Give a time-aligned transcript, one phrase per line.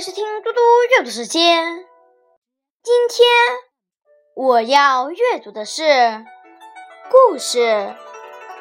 [0.00, 0.60] 是听嘟嘟
[0.96, 1.86] 阅读时间。
[2.82, 3.28] 今天
[4.34, 6.24] 我要阅读的是
[7.10, 7.58] 故事《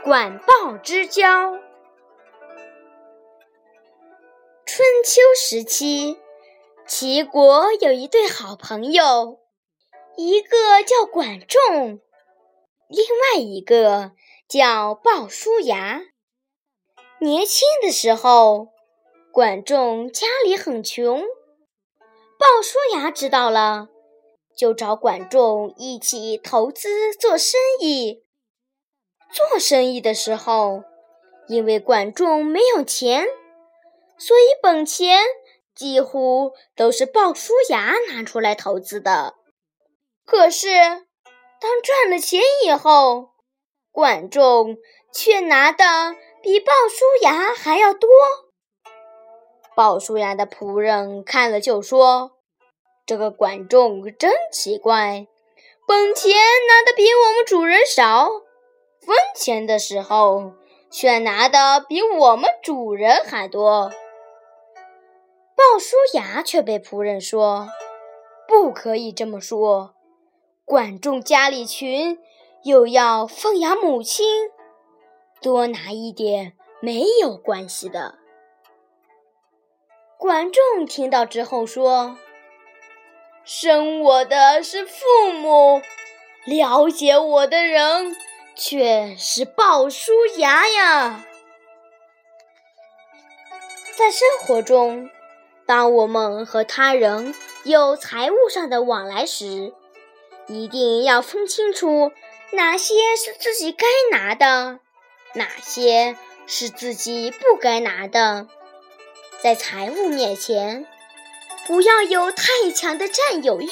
[0.04, 1.54] 管鲍之交》。
[4.66, 6.20] 春秋时期，
[6.86, 9.40] 齐国有一对好朋友，
[10.18, 12.02] 一个叫管仲，
[12.90, 14.12] 另外一个
[14.50, 16.02] 叫鲍叔牙。
[17.22, 18.74] 年轻的时候。
[19.40, 23.88] 管仲家里很穷，鲍叔牙知道了，
[24.54, 28.26] 就找管仲一起投资做生意。
[29.32, 30.84] 做生意的时候，
[31.48, 33.30] 因为管仲没有钱，
[34.18, 35.22] 所以本钱
[35.74, 39.36] 几乎都是鲍叔牙拿出来投资的。
[40.26, 40.68] 可是，
[41.62, 43.30] 当赚了钱以后，
[43.90, 44.76] 管仲
[45.14, 48.10] 却拿的比鲍叔牙还要多。
[49.76, 52.32] 鲍叔牙的仆人看了就说
[53.06, 55.28] ：“这个管仲真奇怪，
[55.88, 56.32] 本钱
[56.68, 58.30] 拿的比我们主人少，
[59.00, 60.52] 分钱的时候
[60.92, 63.92] 却拿的比我们主人还多。”
[65.56, 67.70] 鲍叔牙却被仆人说
[68.48, 69.94] ：“不可以这么说，
[70.66, 72.18] 管仲家里穷，
[72.64, 74.26] 又要奉养母亲，
[75.42, 78.16] 多拿一点没有关系的。”
[80.20, 82.18] 管仲听到之后说
[83.46, 85.82] ：“生我的是父母，
[86.46, 88.18] 了解我的人
[88.54, 91.26] 却是鲍叔牙呀。”
[93.98, 95.10] 在生活中，
[95.66, 97.34] 当我们和他人
[97.64, 99.72] 有财务上的往来时，
[100.48, 102.12] 一定要分清楚
[102.52, 104.80] 哪些是自己该拿的，
[105.36, 108.50] 哪些是自己不该拿的。
[109.42, 110.86] 在财务面前，
[111.66, 113.68] 不要有太强的占有欲，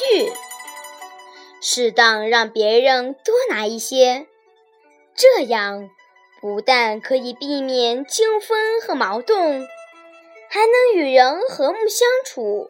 [1.61, 4.27] 适当让别人多拿一些，
[5.13, 5.89] 这样
[6.39, 9.67] 不但可以避免纠纷和矛盾，
[10.49, 12.69] 还能与人和睦相处。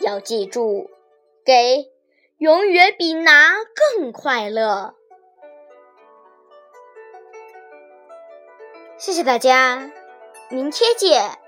[0.00, 0.90] 要记住，
[1.44, 1.86] 给
[2.38, 3.54] 永远比拿
[3.94, 4.94] 更快乐。
[8.96, 9.92] 谢谢大家，
[10.50, 11.38] 明天见。